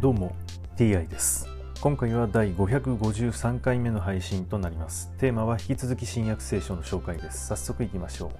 [0.00, 0.36] どうも
[0.76, 1.48] TI です。
[1.80, 5.10] 今回は第553回目の配信となります。
[5.18, 7.48] テーマは引き続き新約聖書の紹介です。
[7.48, 8.30] 早速いきましょう。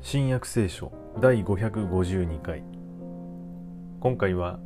[0.00, 0.90] 新約聖書
[1.20, 2.64] 第552回。
[4.00, 4.58] 今回は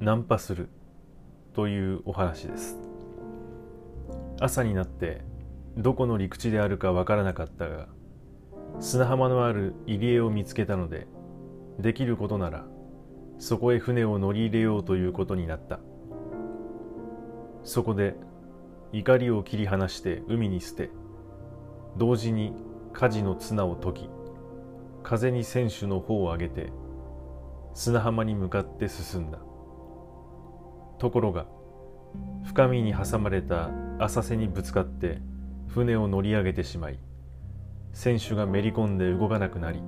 [0.00, 0.70] ナンパする
[1.52, 2.78] というお話です。
[4.40, 5.33] 朝になって
[5.76, 7.88] どこの陸地であるかわからなかったが
[8.80, 11.06] 砂浜のある入り江を見つけたので
[11.78, 12.64] できることなら
[13.38, 15.80] そこへ船を乗り入れようということになった。
[17.64, 18.14] そこで
[18.92, 20.90] 怒りを切り離して海に捨て
[21.96, 22.52] 同時に
[22.92, 24.10] 火事の綱を解き
[25.02, 26.72] 風に船首の方を上げて
[27.72, 29.38] 砂浜に向かって進んだ。
[30.98, 31.46] ところが
[32.44, 35.20] 深みに挟まれた浅瀬にぶつかって
[35.74, 37.00] 船を乗り上げてしまい
[37.92, 39.80] 船首がめり込んで動かなくなり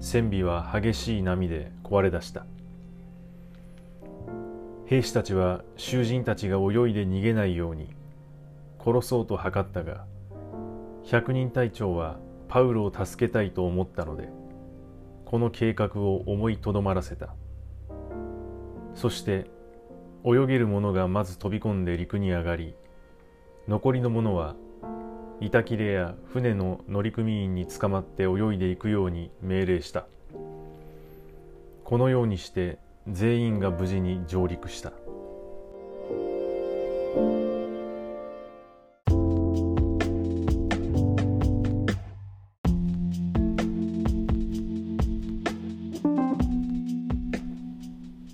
[0.00, 2.44] 船尾は激しい波で壊れ出した。
[4.86, 7.94] 兵士たちは囚人たちが泳いで逃げないように
[8.84, 10.06] 殺そうと図ったが
[11.04, 14.28] 百人隊長はパウロを助けたいと思ったので
[15.24, 17.36] この計画を思いとどまらせた。
[18.96, 19.48] そして
[20.24, 22.74] 泳げる者がまず飛び込んで陸に上がり
[23.68, 24.56] 残りの者は
[25.38, 30.06] 板切れや船の乗組員に捕まって泳いでいくように命令した。
[31.84, 34.92] このようにして全員が無事に上陸した。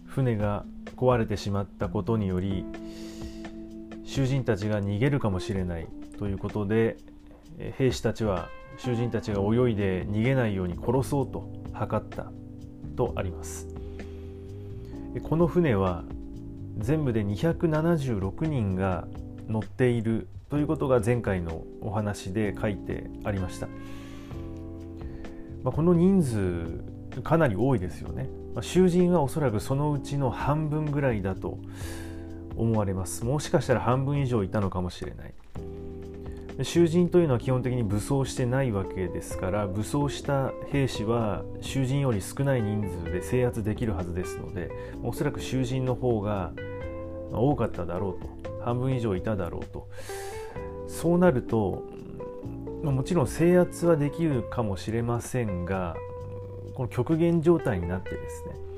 [0.06, 0.64] 船が
[0.96, 2.64] 壊れてしまったことにより
[4.04, 5.88] 囚人たちが逃げるかもしれない。
[6.18, 6.96] ということで
[7.76, 12.32] 兵士たちは囚人たちが泳いで逃げないように殺そうと図った
[12.96, 13.68] とあります。
[15.22, 16.04] この船は
[16.78, 19.06] 全部で276人が
[19.46, 23.68] 乗っているということが前回のお話で書いてありました、
[25.62, 31.58] まあ、この人数かなり多いですよね、まあ、囚人はおそらくそのうちの半分ぐらいだと
[32.56, 33.24] 思われます。
[33.24, 35.34] もしかしたら半分以上いたのかもしれない。
[36.62, 44.70] 囚人というのは基本的に武装してないわけですから武装した兵士は囚人より少ない人数で制圧できるはずですので
[45.02, 46.52] おそらく囚人の方が
[47.32, 49.88] 多かっただろうと半分以上いただろうと。
[50.92, 51.84] そうなると
[52.82, 55.96] もちろん制圧はできるかもしれませんが
[56.74, 58.71] この極限状態になってですね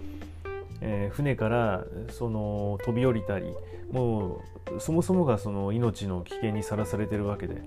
[0.86, 3.54] えー、船からその飛び降りたり
[3.90, 4.42] も
[4.76, 7.62] うそもそもがその命の危険にさらされてるわけで、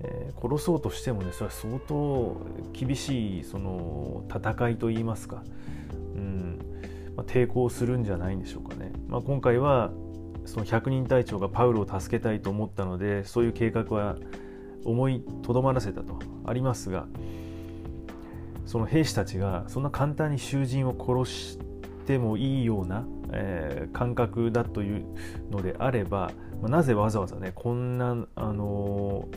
[0.00, 2.40] えー、殺そうとしてもねそれは相当
[2.72, 5.42] 厳しいその戦いといいますか、
[6.14, 6.58] うん
[7.16, 8.92] まあ、抵抗するんじゃないんでしょうかね。
[9.08, 9.90] まあ、今回は
[10.44, 14.16] その百人隊長がパウロを助けたいと思ったのでそういう計画は
[14.84, 17.08] 思いとどまらせたとありますが
[18.64, 21.58] その兵士たちがそんな簡単に囚人を殺し
[22.06, 25.04] てもいいような、えー、感覚だという
[25.50, 26.30] のであれば、
[26.62, 29.28] まあ、なぜわざわざねこんな、あの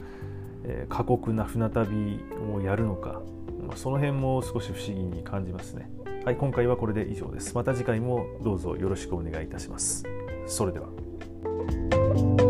[0.63, 2.19] えー、過酷な船旅
[2.53, 3.21] をやるのか、
[3.67, 5.89] まあ、その辺も少し不思議に感じますね。
[6.25, 7.55] はい、今回はこれで以上です。
[7.55, 10.03] また次回もどうぞよろしくお願いいたします。
[10.45, 12.48] それでは。